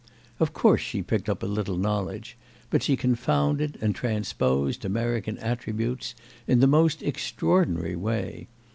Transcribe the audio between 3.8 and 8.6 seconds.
and transposed American attributes in the most extraordinary way.